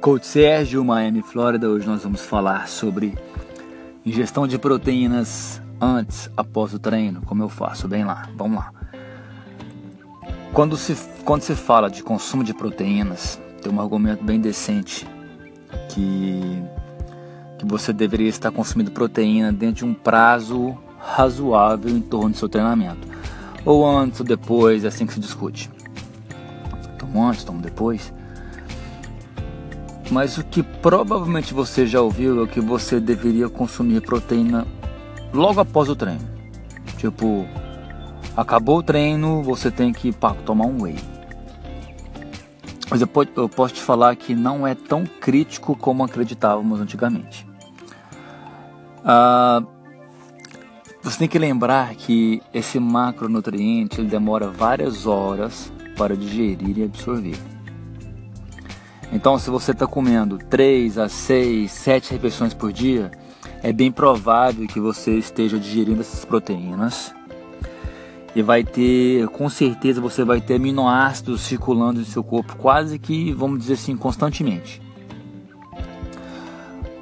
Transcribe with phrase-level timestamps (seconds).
[0.00, 1.68] Coach Sérgio, Miami, Flórida.
[1.68, 3.18] Hoje nós vamos falar sobre
[4.06, 7.88] ingestão de proteínas antes, após o treino, como eu faço.
[7.88, 8.72] Bem lá, vamos lá.
[10.52, 15.04] Quando se, quando se fala de consumo de proteínas, tem um argumento bem decente
[15.88, 16.62] que,
[17.58, 22.48] que você deveria estar consumindo proteína dentro de um prazo razoável em torno do seu
[22.48, 23.06] treinamento.
[23.64, 25.68] Ou antes ou depois, é assim que se discute.
[26.98, 28.12] Tomo antes, tomo depois.
[30.10, 34.66] Mas o que provavelmente você já ouviu é que você deveria consumir proteína
[35.32, 36.26] logo após o treino.
[36.96, 37.46] Tipo,
[38.36, 40.96] acabou o treino, você tem que pá, tomar um whey.
[42.90, 47.46] Mas eu, eu posso te falar que não é tão crítico como acreditávamos antigamente.
[49.04, 49.62] Ah,
[51.02, 57.57] você tem que lembrar que esse macronutriente ele demora várias horas para digerir e absorver.
[59.12, 63.10] Então, se você está comendo 3 a 6, 7 refeições por dia,
[63.62, 67.14] é bem provável que você esteja digerindo essas proteínas
[68.34, 73.32] e vai ter, com certeza, você vai ter aminoácidos circulando no seu corpo quase que,
[73.32, 74.82] vamos dizer assim, constantemente.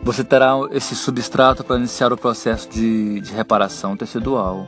[0.02, 4.66] Você terá esse substrato para iniciar o processo de, de reparação tecidual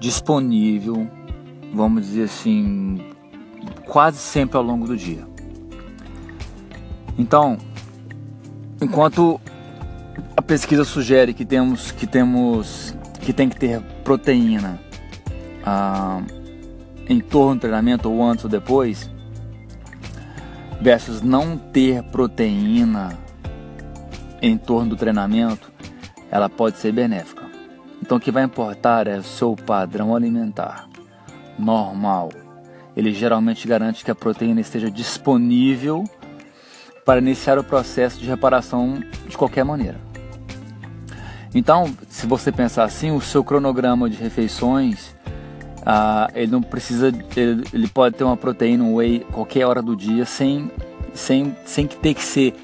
[0.00, 1.08] disponível,
[1.72, 3.00] vamos dizer assim,
[3.86, 5.33] quase sempre ao longo do dia.
[7.18, 7.58] Então,
[8.80, 9.40] enquanto
[10.36, 14.78] a pesquisa sugere que temos que temos que tem que ter proteína
[15.64, 16.20] ah,
[17.08, 19.10] em torno do treinamento ou antes ou depois,
[20.80, 23.18] versus não ter proteína
[24.42, 25.72] em torno do treinamento,
[26.30, 27.44] ela pode ser benéfica.
[28.02, 30.86] Então o que vai importar é o seu padrão alimentar
[31.58, 32.30] normal.
[32.96, 36.04] Ele geralmente garante que a proteína esteja disponível
[37.04, 39.98] para iniciar o processo de reparação de qualquer maneira.
[41.54, 45.14] Então, se você pensar assim, o seu cronograma de refeições,
[45.86, 49.94] ah, ele não precisa, ele, ele, pode ter uma proteína, um whey, qualquer hora do
[49.94, 50.70] dia, sem,
[51.12, 52.54] sem, sem que ter que ser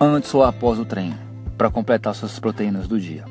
[0.00, 1.16] antes ou após o treino,
[1.58, 3.24] para completar suas proteínas do dia.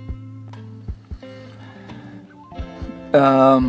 [3.14, 3.60] Ah,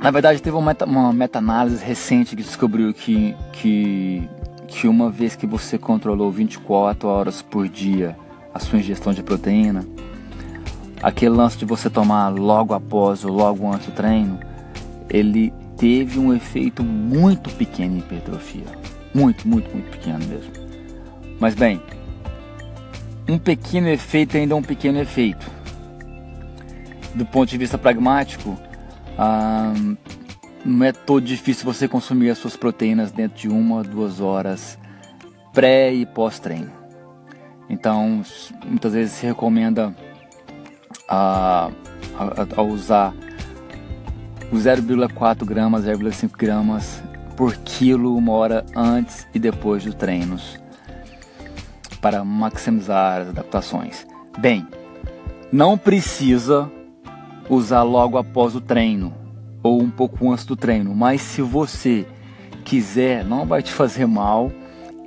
[0.00, 4.28] na verdade, teve uma meta-análise meta recente que descobriu que, que
[4.70, 8.16] que uma vez que você controlou 24 horas por dia
[8.54, 9.84] a sua ingestão de proteína,
[11.02, 14.38] aquele lance de você tomar logo após ou logo antes do treino,
[15.08, 18.66] ele teve um efeito muito pequeno em hipertrofia.
[19.12, 20.52] Muito, muito, muito pequeno mesmo.
[21.40, 21.82] Mas bem,
[23.28, 25.50] um pequeno efeito ainda é um pequeno efeito.
[27.14, 28.56] Do ponto de vista pragmático,
[29.18, 29.72] ah,
[30.64, 34.78] não é todo difícil você consumir as suas proteínas dentro de uma ou duas horas
[35.52, 36.70] pré e pós-treino.
[37.68, 38.22] Então,
[38.66, 39.94] muitas vezes se recomenda
[41.08, 41.70] a,
[42.16, 43.14] a, a usar
[44.52, 47.02] o 0,4 gramas, 0,5 gramas
[47.36, 50.60] por quilo uma hora antes e depois dos treinos
[52.00, 54.06] para maximizar as adaptações.
[54.38, 54.66] Bem,
[55.52, 56.70] não precisa
[57.48, 59.19] usar logo após o treino
[59.62, 62.06] ou um pouco antes do treino, mas se você
[62.64, 64.50] quiser, não vai te fazer mal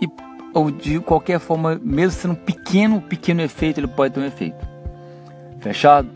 [0.02, 0.08] e
[0.54, 4.68] ou de qualquer forma, mesmo sendo um pequeno, pequeno efeito, ele pode ter um efeito.
[5.60, 6.10] Fechado?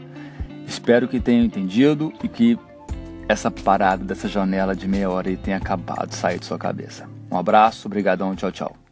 [0.68, 2.60] Espero que tenham entendido e que
[3.28, 7.10] essa parada dessa janela de meia hora tenha acabado de sair de sua cabeça.
[7.32, 8.87] Um abraço, obrigadão, tchau, tchau.